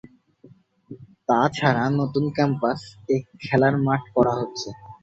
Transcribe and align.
তাছাড়া 1.29 1.83
নতুন 1.99 2.25
ক্যাম্পাস 2.35 2.79
এ 3.09 3.15
খেলার 3.41 3.75
মাঠ 3.85 4.01
করা 4.15 4.33
হচ্ছে। 4.39 4.69